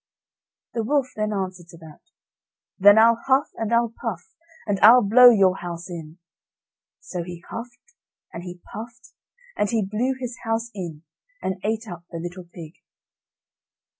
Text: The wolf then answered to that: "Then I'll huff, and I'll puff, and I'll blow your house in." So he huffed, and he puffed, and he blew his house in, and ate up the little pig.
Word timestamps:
The 0.73 0.83
wolf 0.83 1.11
then 1.15 1.31
answered 1.31 1.67
to 1.67 1.77
that: 1.77 1.99
"Then 2.79 2.97
I'll 2.97 3.19
huff, 3.27 3.51
and 3.53 3.71
I'll 3.71 3.93
puff, 4.01 4.33
and 4.65 4.79
I'll 4.79 5.03
blow 5.03 5.29
your 5.29 5.57
house 5.57 5.91
in." 5.91 6.17
So 6.99 7.21
he 7.21 7.43
huffed, 7.51 7.93
and 8.33 8.41
he 8.41 8.61
puffed, 8.73 9.13
and 9.55 9.69
he 9.69 9.85
blew 9.85 10.15
his 10.19 10.39
house 10.43 10.71
in, 10.73 11.03
and 11.39 11.61
ate 11.63 11.87
up 11.87 12.05
the 12.09 12.17
little 12.17 12.45
pig. 12.51 12.77